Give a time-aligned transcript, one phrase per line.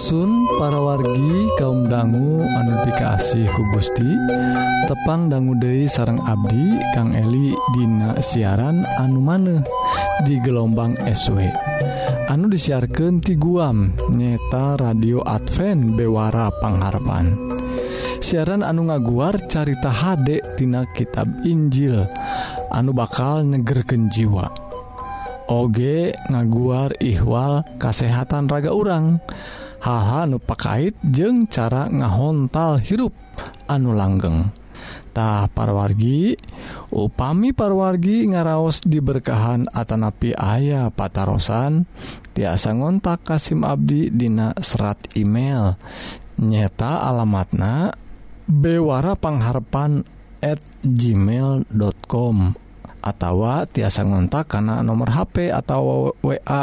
[0.00, 2.72] Asun para wargi kaum dangu anu
[3.52, 4.08] ku Gusti
[4.88, 9.60] tepang dangu Dei sarang Abdi Kang Eli Dina siaran anu maneh
[10.24, 11.44] di gelombang SW
[12.32, 17.36] anu disiarkan ti guam nyeta radio Advent Bewara Pangharapan.
[18.24, 22.08] Siaran anu ngaguar carita Hdektina tina kitab Injil
[22.72, 24.48] anu bakal nyegerken jiwa.
[25.52, 33.16] Oge ngaguar ihwal kasehatan raga urang dan haha nupakait jeung cara ngahontal hirup
[33.66, 36.36] anu langgengtah parwargi
[36.92, 41.88] upami parwargi ngaraos diberkahan Atanapi ayah patarosan
[42.36, 45.76] tiasa ngontak Kasim Abdi Dina serat email.
[46.40, 47.92] Nyeta alamatna
[48.48, 50.20] Bewara pengharpan@
[50.80, 52.36] gmail.com
[53.00, 53.36] atau
[53.68, 56.60] tiasa ngontak karena nomor HP atau wa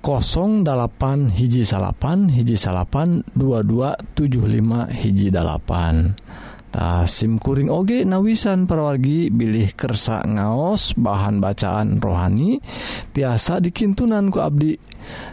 [0.00, 10.96] 08 hiji salapan hiji salapan 2275 hiji 8tah SIMkuring oge nawisan perwargi bilih kersa ngaos
[10.96, 12.64] bahan bacaan rohani
[13.12, 14.80] tiasa dikintunanku Abdi.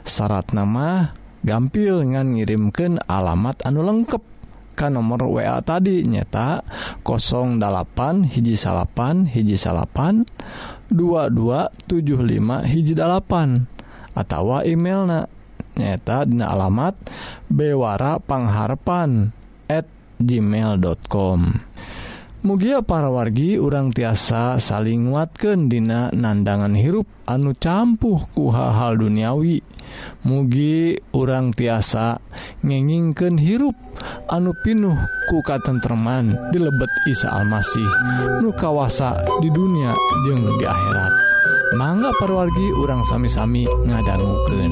[0.04, 1.16] Syarat nama
[1.48, 4.36] gampil ngan ngirimken alamat anu lengkap
[4.78, 6.62] Ka nomor WA tadi nyata
[7.02, 10.22] 08 hiji salapan hiji salapan
[10.94, 11.74] 2275
[12.62, 13.77] hiji 8
[14.18, 15.30] atau emailna.
[15.78, 16.98] Nyata dina alamat
[17.54, 19.38] bewara pangharpan@
[20.18, 21.40] gmail.com
[22.48, 29.60] Mugia para wargi urang tiasa saling nguatkan dina nandangan hirup anu campuh ku hal-hal duniawi.
[30.24, 32.22] Mugi urang tiasa
[32.62, 33.76] ngengingken hirup
[34.32, 34.96] anu pinuh
[35.28, 37.90] ku di dilebet Isa Almasih
[38.40, 39.92] nu kawasa di dunia
[40.24, 41.27] jeung di akhirat.
[41.76, 44.72] mangga perwargi urang sami-sami ngadangguken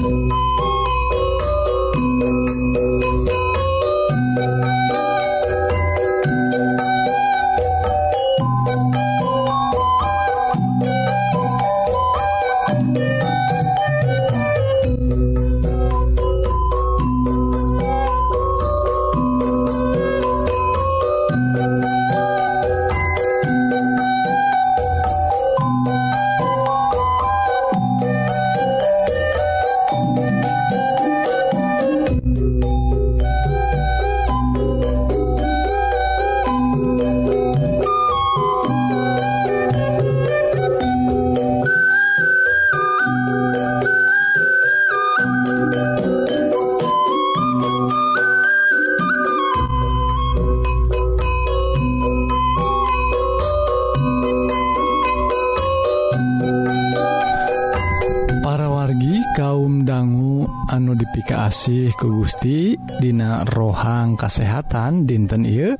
[63.86, 65.70] Hang kesehatan dinten I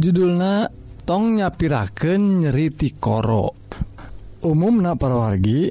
[0.00, 0.64] judulna
[1.04, 3.52] tongnya piraken nyeriti koro.
[4.40, 5.68] Umum na parawargi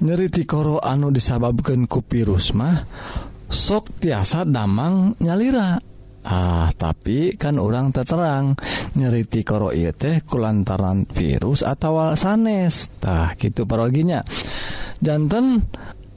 [0.00, 2.72] nyeriti koro anu disababkan ku virus mah
[3.52, 5.76] sok tiasa damang nyalira.
[6.24, 8.56] Ah tapi kan orang terterang
[8.96, 14.24] nyeriti koro ieu teh kulantaran virus atau sanes tah gitu paroginya
[15.04, 15.60] jantan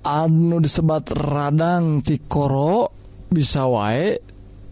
[0.07, 2.96] anu disebat radang tikoro
[3.27, 4.17] bisa wae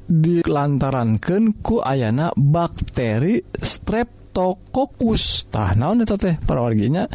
[0.05, 7.09] dilantarankan ku ayana bakteri streptokokus tah naon eta teh parawarginya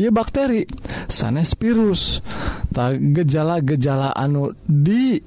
[0.00, 0.64] ya bakteri
[1.04, 2.24] sanes virus.
[2.72, 5.20] Tah gejala-gejala anu di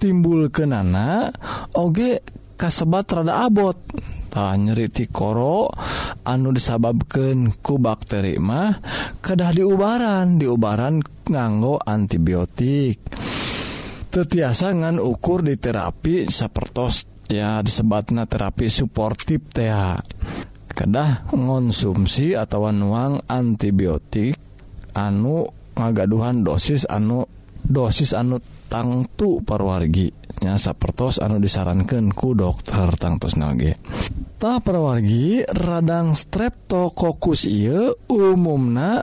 [0.00, 1.30] timbul kenana
[1.78, 2.18] oge
[2.58, 3.78] kasebat rada abot.
[4.34, 5.70] Tah nyeriti koro
[6.26, 8.74] anu disababkan ku bakteri mah
[9.22, 10.98] kedah diubaran diubaran
[11.30, 12.98] nganggo antibiotik.
[14.14, 19.98] tetiasangan ukur di terapi sapertos ya disebatna terapi suportif TA
[20.70, 24.38] kedah konsumsi atau nuang antibiotik
[24.94, 25.42] anu
[25.74, 27.26] ngagaduhan dosis anu
[27.66, 28.38] dosis anu
[28.70, 33.82] tangtu parwarginya sapertos anu disarankan ku dokter tangtos nage.
[34.38, 39.02] Tak perwargi radang streptokokus iya umumna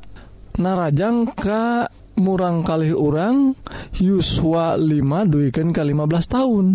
[0.56, 3.56] narajang ka murang kali orang
[4.00, 6.66] Yuswa 5 duikan ke 15 tahun.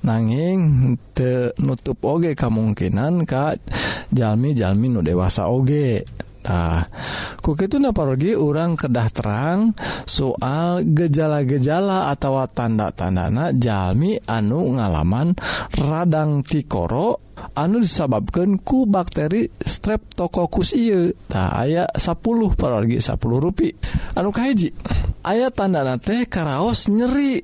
[0.00, 0.60] Nanging
[1.12, 3.60] te nutup oge kemungkinan Kak
[4.08, 6.04] Jalmi Jalmi nu dewasa oge.
[6.40, 6.82] Nah,
[7.44, 9.76] kuki itu naparogi orang kedah terang
[10.08, 15.36] soal gejala-gejala atau tanda-tandana jalmi anu ngalaman
[15.76, 22.16] radang tikoro anu disababkan ku bakteri streptococcus iye tak aya 10
[22.56, 23.68] parorgi 10 rupi.
[24.16, 24.72] Anu kahiji
[25.24, 27.40] ayat tandana teh karaos nyeri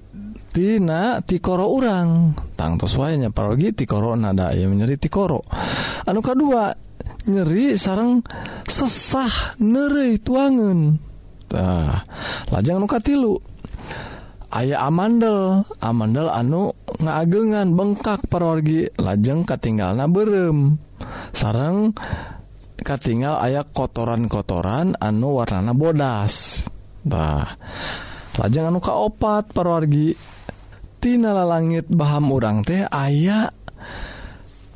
[0.56, 2.32] tina tikoro urang.
[2.56, 5.44] Tangtos wayanya parogi tikoro nada ya menyeri tikoro.
[6.08, 6.85] Anu kedua
[7.26, 8.22] nyeri sarang
[8.66, 12.02] sesah nere tuangentah
[12.50, 13.38] lajang nuka tilu
[14.54, 20.80] aya amandel amandel anu ngaagengan bengkak perorgi lajeng katinggal na berem.
[21.36, 21.92] Sarang
[22.80, 27.46] katingal aya kotoran-kotoran anu warnana bodastah
[28.40, 33.52] lajeng anu kaopat perorgitinala langit Baham urang teh aya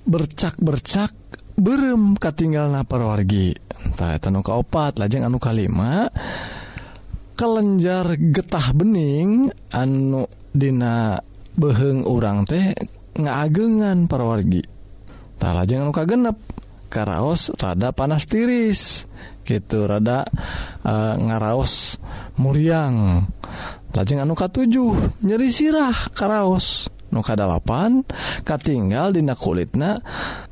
[0.05, 1.13] bercak-bercak
[1.61, 6.09] berem katinggal napar wargitahanu kaopat lajeng anu kalima
[7.37, 11.15] kelenjar getah bening anu Dina
[11.55, 12.75] beheng urang teh
[13.15, 14.67] ngaagengan perwargi
[15.39, 16.37] tak lajeng anu kagenep
[16.91, 19.07] karaos rada panas tiris
[19.47, 20.27] gitu rada
[20.85, 21.99] uh, ngaraos
[22.39, 23.27] muriang.
[23.91, 26.87] Lajeng anu katujuh nyeri sirah karaos.
[27.11, 28.07] nukadalapan
[28.43, 30.03] katinggal dina kulitnya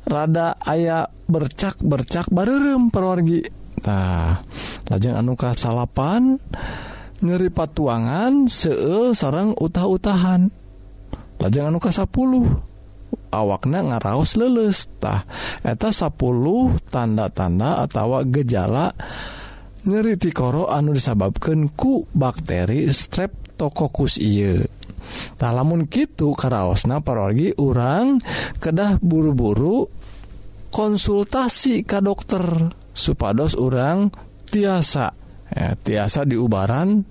[0.07, 4.43] rada aya bercak bercak barem perwargitah
[4.87, 6.39] lajeng anuka salapan
[7.19, 10.47] nyeri patuangan seul sarang utah-utahan.
[11.39, 12.11] Lajeng anuka 10
[13.31, 15.23] awakna ngaraos lelestah
[15.63, 16.11] eta 10
[16.89, 18.91] tanda-tanda atau gejala
[19.87, 24.19] nyeri tikoro anu disababkan ku bakteri strep tokokus
[25.35, 28.21] tak lamun gitu karaosna parogi orang
[28.57, 29.89] kedah buru-buru
[30.69, 34.13] konsultasi ke dokter supados orang
[34.49, 35.13] tiasa.
[35.49, 37.05] Ya, tiasa diubaran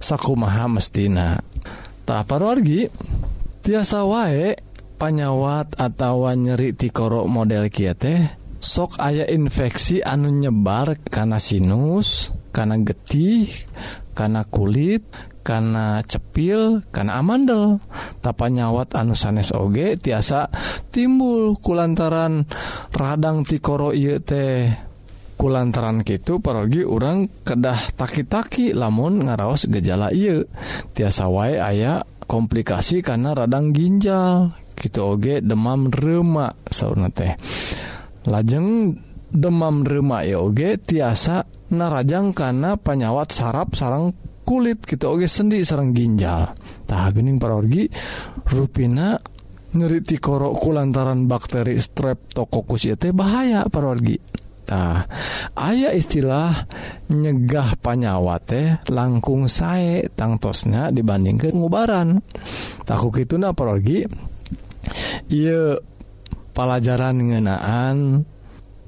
[0.00, 1.36] sakumaha mestina.
[2.08, 2.88] Tak parorgi
[3.60, 4.56] tiasa wae
[4.96, 8.22] panyawat atau nyeri tikoro model kia teh
[8.62, 13.50] sok aya infeksi anu nyebar karena sinus karena getih
[14.14, 15.02] karena kulit
[15.42, 17.82] karena cepil karena amandel.
[18.22, 20.48] Tapa nyawat anu sanes oge tiasa
[20.94, 22.46] timbul kulantaran
[22.94, 24.70] radang tikoro ieu teh.
[25.36, 30.46] Kulantaran gitu pergi orang kedah taki-taki lamun ngaraos gejala ieu.
[30.94, 34.54] Tiasa wae aya komplikasi karena radang ginjal.
[34.78, 37.34] Gitu oge demam remak sauna teh.
[38.30, 38.94] Lajeng
[39.34, 41.42] demam remak ya oge tiasa
[41.72, 44.12] narajang karena penyawat saraf sarang
[44.42, 46.52] kulit kita oke sendi sarang ginjal.
[46.86, 47.88] Tah gening parorgi
[48.50, 49.16] ruina
[49.72, 54.20] nyeriti korokku lantaran bakteri streptokokus ya teh bahaya parorgi.
[54.72, 55.04] Nah,
[55.68, 56.48] ayah istilah
[57.12, 62.24] nyegah panyawa teh langkung sae tangtosnya dibandingkan ngubaran.
[62.88, 64.04] Taku gitu na parorgi
[65.32, 65.76] iya
[66.52, 68.28] pelajaran ngenaan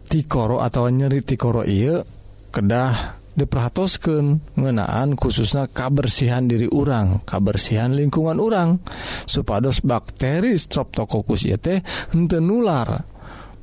[0.08, 2.04] tikoro atau nyeri tikoro iya
[2.52, 8.78] kedah diperhatoskan ngenaan khususnya kabersihan diri urang kabersihan lingkungan urang.
[9.26, 11.82] Supados bakteri Streptococcus yt
[12.14, 13.12] hente nular.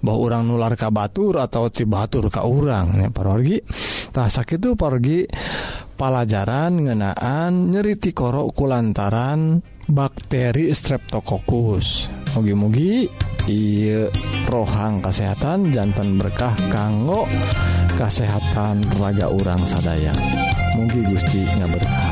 [0.02, 2.98] Bahwa orang nular ka Batur atau tibatur ka urang.
[3.00, 3.62] Ya parorgi
[4.10, 5.30] tah itu pergi
[5.94, 12.10] pelajaran ngenaan nyeriti korok kulantaran bakteri Streptococcus.
[12.34, 13.06] Mugi-mugi
[13.50, 14.06] I
[14.46, 17.26] rohang kesehatan jantan berkah kanggo
[17.98, 20.14] kesehatan raga urang sadaya.
[20.78, 22.11] Mungkin Gusti nggak berkah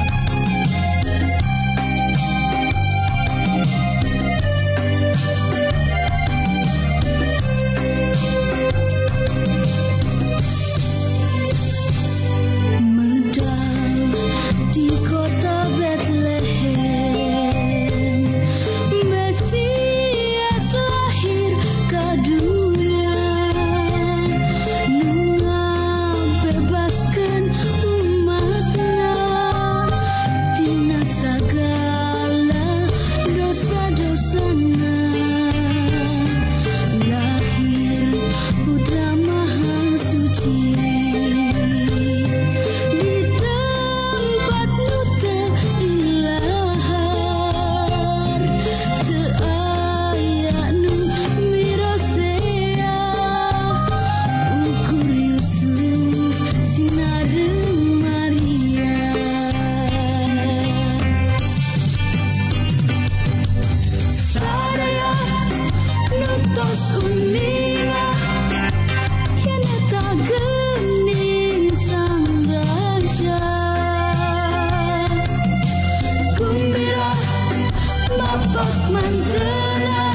[78.50, 80.10] Rapat Mantena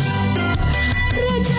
[1.14, 1.53] Raja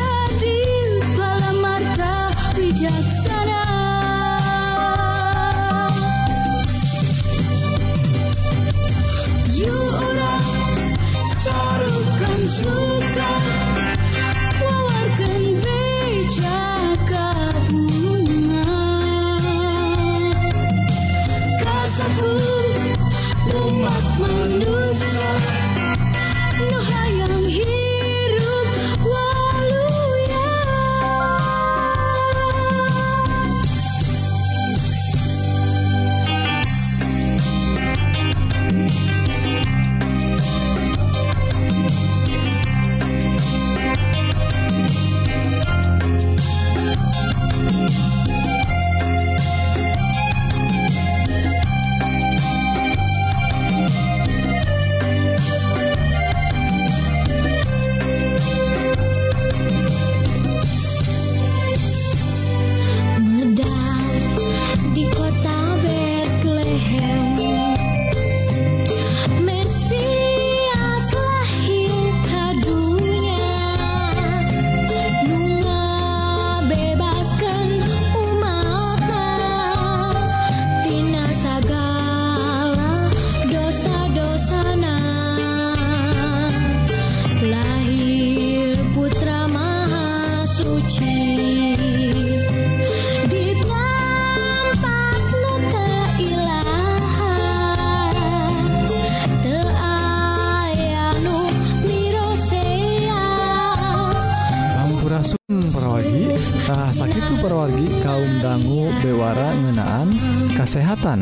[106.66, 110.10] sakit perwargi kaum dangu bewara ngenaan
[110.58, 111.22] kesehatan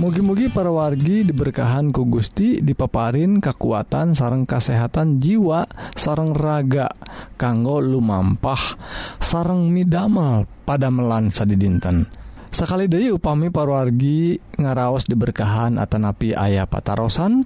[0.00, 6.88] mugi-mugi perwargi diberkahan ku Gusti dipaparin kekuatan sareng kesehatan jiwa sareng raga
[7.36, 8.80] kanggo lumampah
[9.20, 12.08] sareng midamel pada melansa di dinten
[12.48, 17.44] sekali Dewi upami parwargi ngaraos diberkahan Atanapi ayah patarosan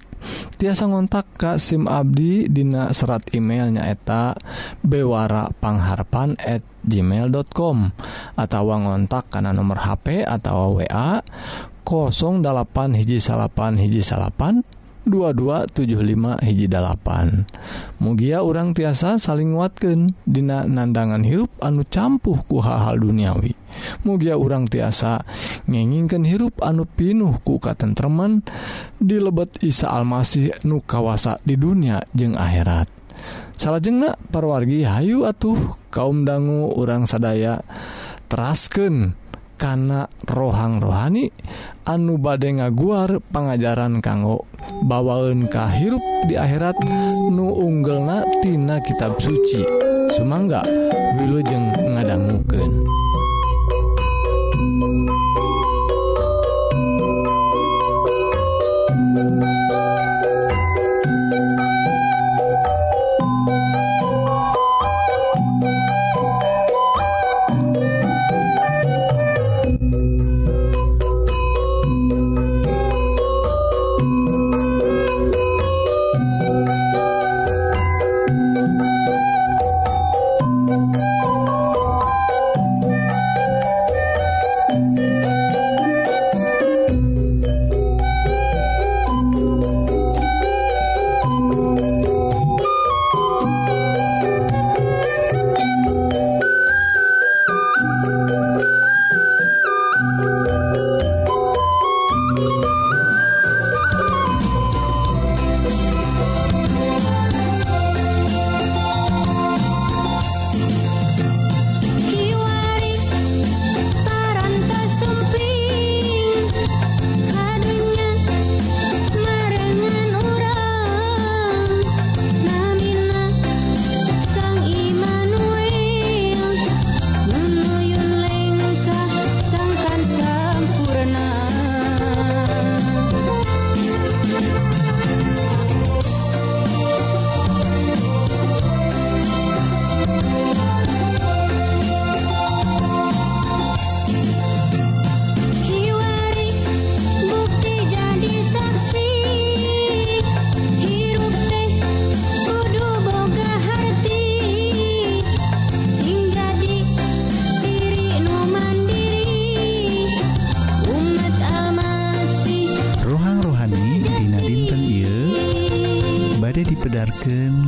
[0.54, 4.38] tiasa ngontak Kak SIM Abdi Dina serat emailnya eta
[4.78, 7.90] bewara pangharpan@ gmail.com
[8.38, 11.22] atau ngontak karena nomor HP atau wa
[11.86, 14.66] 08 hiji salapan hiji salapan
[15.06, 16.66] 2275 hiji
[18.02, 23.54] mugia orang tiasa saling nguatkan Dina nandangan hirup anu campuh ku hal-hal duniawi.
[24.02, 25.22] Mugia orang tiasa
[25.70, 28.42] ngengingkan hirup anu pinuh ku katentreman
[28.98, 32.95] dilebet Isa Almasih nu kawasa di dunia jeung akhirat.
[33.56, 35.56] salah jengak parwargi Hayu atuh
[35.88, 37.64] kaum dangu orang sadaya
[38.28, 39.16] terasken
[39.56, 41.32] karena rohang rohani
[41.88, 44.44] anu bade ngaguar pengajaran kanggo
[44.84, 46.76] bawaun kahirup di akhirat
[47.32, 48.04] nu unggel
[48.44, 49.64] tina kitab suci
[50.16, 50.62] Sumangga
[51.18, 53.05] wilujeng ngadangguken.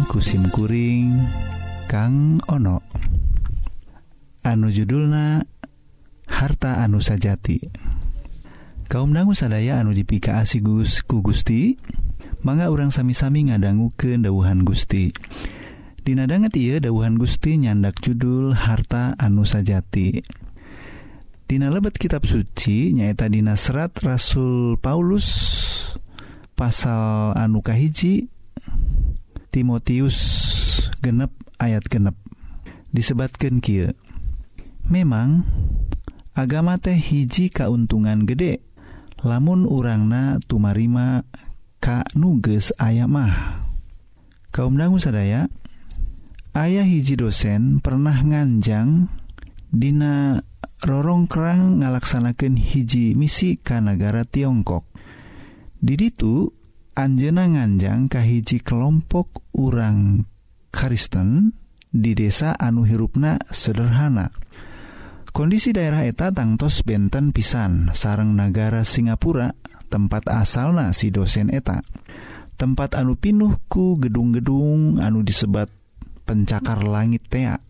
[0.09, 1.21] kusimkuring
[1.85, 2.81] Kang ono.
[4.41, 5.45] Anu judulna
[6.25, 7.69] harta anu sajati.
[8.89, 11.77] Kaum dangu sadaya anu dipika asigus ku Gusti
[12.41, 15.13] mangga orang sami-sami ngadanggu ke dauhan Gusti.
[16.01, 20.25] Dinadanget ia dauhan Gusti nyandak judul harta anu sajati.
[21.45, 25.29] Dina lebet kitab suci nyaita Dina serat Rasul Paulus
[26.57, 28.38] pasal anukahiji
[29.59, 30.19] Timotius
[31.03, 32.15] genep ayat genep.
[32.95, 33.91] Disebatkan Ky
[34.87, 35.43] memang
[36.31, 38.63] agama teh hiji kauntungan gede
[39.27, 41.27] lamun urangna tumarima
[41.83, 43.67] Ka nuges aya mah.
[44.55, 45.51] Kaum dangu sadaya
[46.55, 49.11] ayah hiji dosen pernah nganjang
[49.75, 50.39] Dina
[50.87, 54.87] Rorong kerang ngalaksanakan hiji misi Kanagara Tiongkok.
[55.83, 56.55] Diditu
[56.99, 60.27] Anjena nganjang kahiji kelompok urang
[60.75, 61.55] Kristen
[61.95, 64.35] di desa anu hirupna sederhana.
[65.31, 67.95] Kondisi daerah eta tangtos benten pisan.
[67.95, 69.55] Sarang negara Singapura
[69.87, 71.87] tempat asalna si dosen eta.
[72.59, 75.71] Tempat anu pinuhku gedung-gedung anu disebat
[76.27, 77.63] pencakar langit tea.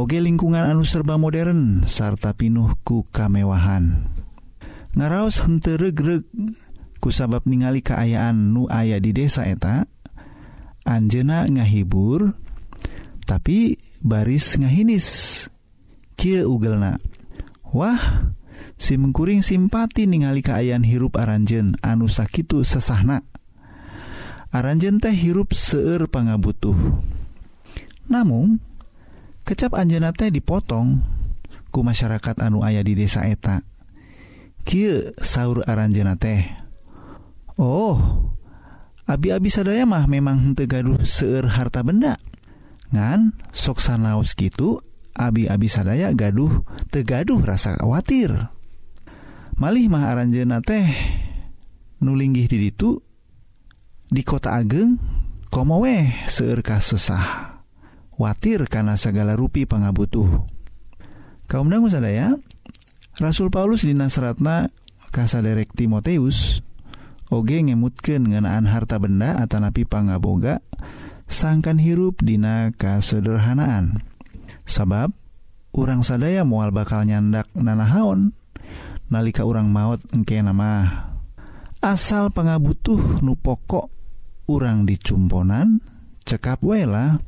[0.00, 4.08] Oge lingkungan anu serba modern sarta pinuhku kamewahan.
[4.96, 6.24] Ngaraos henteregreg
[7.00, 9.88] kusabab ningali keayaan nu aya di desa eta
[10.84, 12.32] Anjena ngahibur
[13.28, 15.06] tapi baris ngahinis.
[16.16, 17.00] Kie ugelna.
[17.70, 18.32] Wah
[18.80, 23.24] si mengkuring simpati ningali keayaan hirup aranjen anu sakitu sesahna.
[24.50, 26.74] Aranjen teh hirup seueur pangabutuh.
[28.10, 28.58] Namun
[29.46, 30.98] kecap anjena teh dipotong
[31.70, 33.62] ku masyarakat anu ayah di desa eta.
[34.66, 36.69] Kie sahur aranjena teh.
[37.60, 38.00] Oh
[39.04, 42.16] abi-abi sadaya mah memang tegaduh seueur harta benda.
[42.88, 44.80] Ngan soksan laos gitu
[45.12, 48.32] abi-abi sadaya gaduh tegaduh rasa khawatir.
[49.60, 50.88] Malih mah aranjena teh
[52.00, 52.96] nulinggih di itu
[54.08, 54.96] di kota ageng
[55.52, 57.60] komo weh seueur sesah.
[58.16, 60.48] Watir karena segala rupi pangabutuh.
[61.44, 62.36] Kaum dangu sadaya
[63.20, 64.68] Rasul Paulus di Nasratna
[65.12, 66.64] kasaderek Timoteus
[67.30, 70.58] oge ngemutken ngenaan harta benda Atanapi pangaboga
[71.30, 74.02] sangkan hirup dina kasederhanaan.
[74.66, 75.14] Sabab
[75.70, 78.34] urang sadaya mual bakal nyandak nanahaon
[79.10, 81.06] nalika urang maut engke nama
[81.78, 83.86] asal pengabutuh nu pokok
[84.50, 85.82] urang dicumponan
[86.26, 87.22] cekap wela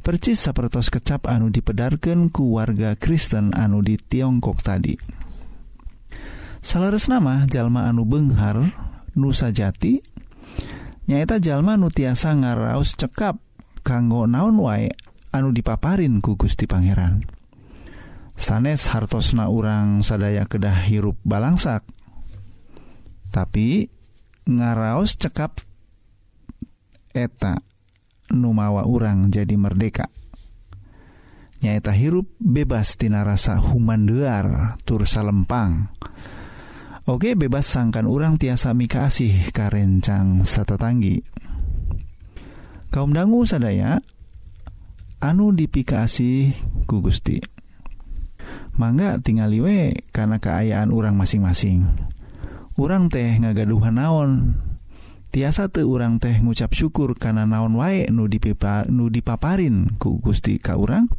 [0.00, 4.96] percis sapertos kecap anu dipedarkan ku warga Kristen anu di Tiongkok tadi.
[6.60, 10.02] Salares nama jalma anu Benghar nusa jati.
[11.10, 13.38] Nyaeta jalma nu tiasa ngaraos cekap
[13.82, 14.92] kanggo naon wae
[15.34, 17.26] anu dipaparin ku Gusti Pangeran.
[18.40, 21.84] Sanes hartosna urang sadaya kedah hirup balangsak.
[23.30, 23.90] Tapi
[24.48, 25.60] ngaraos cekap
[27.12, 27.60] eta
[28.32, 30.08] numawa urang jadi merdeka.
[31.60, 35.92] Nyaeta hirup bebas tina rasa humandear tur salempang.
[37.10, 41.26] Oke bebas sangkan urang tiasa mikasih karencang satetanggi
[42.94, 43.98] kaum dangu sadaya
[45.18, 46.54] anu dipikasi
[46.86, 47.42] ku Gusti.
[48.78, 51.90] Mangga tinggal we karena keayaan urang masing-masing.
[52.78, 54.62] Urang teh ngagaduhan naon?
[55.34, 60.62] Tiasa tuh urang teh ngucap syukur karena naon wae nu dipipa nu dipaparin ku Gusti
[60.62, 61.10] ka urang?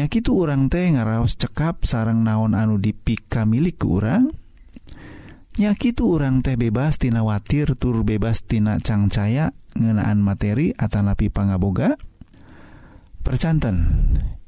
[0.00, 4.32] Nyakitu urang teh ngaraos cekap sarang naon anu dipika milik ke urang?
[5.60, 11.96] nyakitu urang teh bebastina watir tur bebas tina cangcaya ngenaan materi Atanapi pangaboga.
[13.22, 13.76] Percanten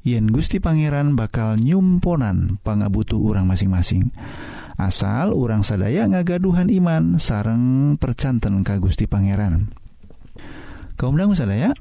[0.03, 4.11] yen Gusti Pangeran bakal nyumponan pangabutuh urang masing-masing.
[4.75, 9.71] Asal urang sadaya ngagaduhan iman sareng percanten ka Gusti Pangeran.
[10.99, 11.71] Kaum dangu sadaya?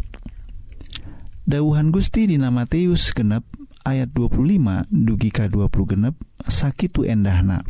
[1.44, 3.44] Dauhan Gusti dina Matius genep
[3.84, 6.14] ayat 25 dugi ka 20 genep
[6.46, 7.66] sakitu endahna.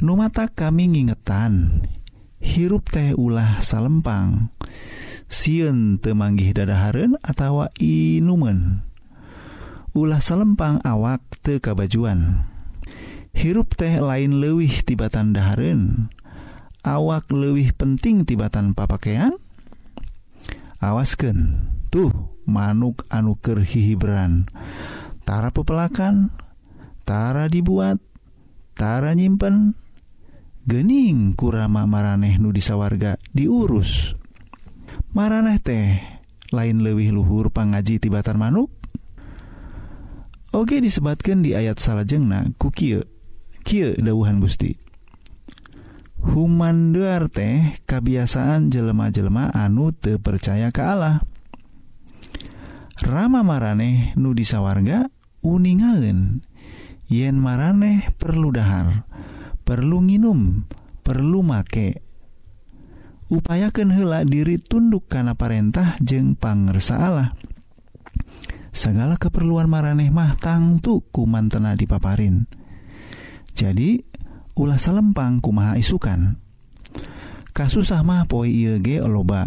[0.00, 1.84] Numata kami ngingetan
[2.40, 4.48] hirup teh ulah salempang.
[5.28, 8.80] Siun temanggih dadaharen atawa inumen.
[9.92, 12.48] Ulah salempang awak te kabajuan.
[13.36, 16.08] Hirup teh lain lewih tibatan daharen
[16.80, 19.36] awak lewih penting tibatan papakaian
[20.80, 22.08] awasken tuh
[22.48, 24.48] manuk anuker hihibran
[25.28, 26.32] tara pepelakan
[27.04, 28.00] tara dibuat
[28.72, 29.76] tara nyimpen
[30.70, 34.14] gening kurama maraneh nu disawarga diurus.
[35.10, 35.98] Maraneh teh
[36.54, 38.70] lain lewih luhur pangaji tibatan manuk?
[40.54, 43.02] Oke disebatkan di ayat salahjengnah kukie
[43.66, 44.78] Kie dauhan Gusti.
[46.22, 51.18] Humanduar teh kebiasaan jelema-jelema anu te percaya ke Allah.
[53.02, 55.10] Rama maraneh nu disawarga
[55.42, 56.46] uningaen
[57.10, 59.02] yen maraneh perlu dahar.
[59.70, 60.66] perlu nginum
[61.06, 62.02] perlu make.
[63.30, 67.30] Upayakan hela diri tunduk karena perintah jeng pangersa Allah.
[68.74, 72.50] Segala keperluan maraneh mah tangtu kumantena dipaparin.
[73.54, 74.02] Jadi
[74.58, 76.34] ulah salempang kumaha isukan.
[77.54, 79.46] Kasusah mah poi IEG loba.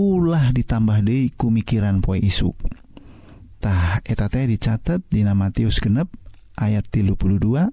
[0.00, 6.08] Ulah ditambah dei kumikiran poi isutah eta teh dicatat Dina Matius genep
[6.56, 7.68] ayat 32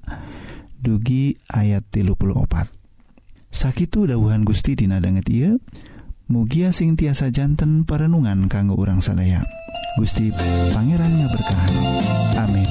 [0.81, 2.69] dugi ayat tilu puluh opat
[3.49, 5.51] sakitu dauhan Gusti dinadanget ia
[6.27, 9.41] mugia sing tiasa jantan perenungan kanggo urang sadaya
[9.97, 10.29] Gusti
[10.75, 11.73] Pangerannya berkahan
[12.37, 12.69] amin.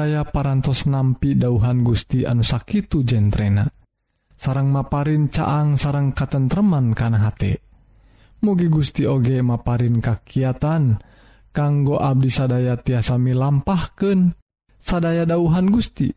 [0.00, 3.68] sadaya parantos nampi dauhan Gusti anu sakitu jentrena.
[4.32, 7.60] Sarang maparin caang sarang katentreman kana hate.
[8.40, 10.96] Mugi Gusti oge maparin kakiatan
[11.52, 14.32] kanggo Abdi sadaya tiasami lampahken
[14.80, 16.08] sadaya dauhan Gusti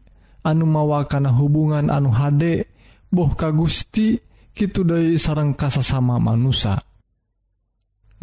[0.48, 2.72] anu mawa kana hubungan anu hade
[3.12, 4.16] boh ka Gusti
[4.56, 6.80] Kitu Dei sarang kasasama manusa.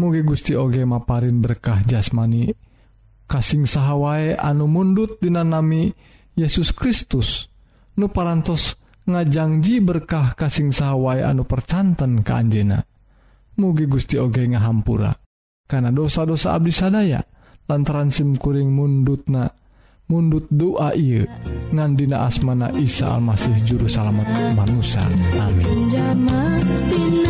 [0.01, 2.49] Mugi Gusti oge maparin berkah jasmani.
[3.31, 5.95] kasing sahwai anu mundut dinanami
[6.35, 7.47] Yesus Kristus.
[7.95, 8.75] Nu parantos
[9.07, 12.83] ngajangji berkah kasing sahwai anu percanten ke Anjena
[13.55, 15.15] mugi Gusti Oge ngahampura.
[15.71, 17.23] Karena dosa-dosa Abdi sadaya
[17.71, 19.47] lantaran simkuring mundutna
[20.11, 21.23] mundut doa I
[21.71, 24.27] ngandina asmana Isa Almasih juru salamet
[24.59, 25.07] manusia.
[25.39, 27.30] Amin.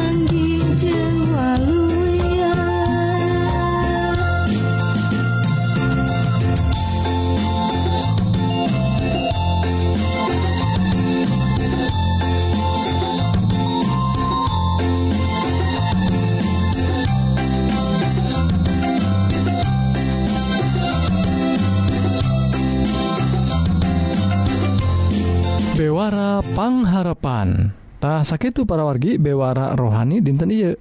[27.00, 27.72] harapan.
[28.00, 30.80] Tah sakit para wargi bewara rohani dinten Iye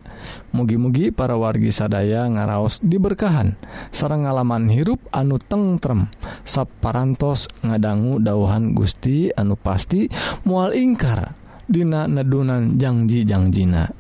[0.55, 3.59] mugi-mugi para wargi sadaya ngaraos diberkahan.
[3.91, 6.07] Sarang ngalaman hirup anu tengrem
[6.47, 10.07] saparantos ngadanggu dauhan Gusti anu pasti
[10.47, 11.35] mual ingkar
[11.69, 13.93] Dina nedunan janjijangjiina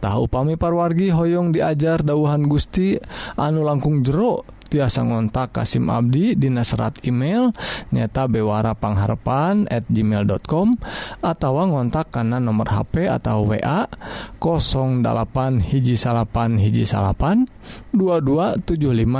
[0.00, 2.96] tahu pami parwargi Hoong diajar dauhan Gusti
[3.36, 7.50] anu langkung jeruk tiasa ngontak Kasim Abdi di serat email
[7.90, 10.78] nyata bewara pangharpan at gmail.com
[11.20, 13.90] atau ngontak karena nomor HP atau WA
[14.38, 17.42] 08 hiji salapan hiji salapan
[17.90, 18.70] 2275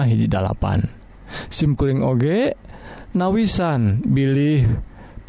[0.06, 0.86] hijjipan
[1.50, 2.24] SIMkuring OG
[3.18, 4.66] nawisan bilih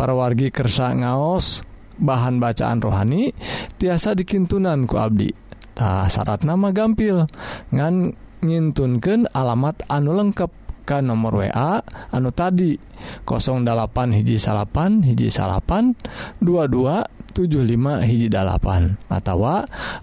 [0.02, 1.62] wargi kersa ngaos
[2.02, 3.38] bahan bacaan rohani
[3.78, 7.30] tiasa dikintunanku Abdisyarat nama gampil.
[7.70, 10.52] Ngan ngintunkan alamat anu lengkap
[10.84, 12.76] ke nomor WA anu tadi
[13.24, 15.94] 08 hiji salapan hiji salapan
[16.42, 19.46] 2275 hiji dalapan atau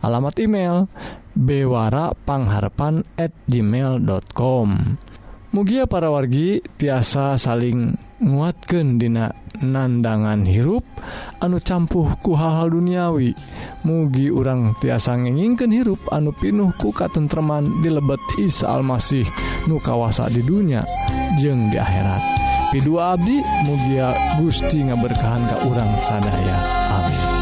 [0.01, 0.87] alamat email
[1.35, 4.69] bewarapangharapan at gmail.com
[5.49, 10.87] Mugia para wargi tiasa saling nguatkan dina nandangan hirup
[11.43, 13.35] anu campuhku hal-hal duniawi.
[13.87, 19.27] Mugi urang tiasa ngeningken hirup anu pinuh ku katentreman di lebet Isa Almasih
[19.71, 20.83] nu kawasa di dunia
[21.39, 22.23] jeng di akhirat.
[22.69, 26.59] Pidu Abdi mugia Gusti ngaberkahan ke urang sadaya.
[27.01, 27.38] Amin.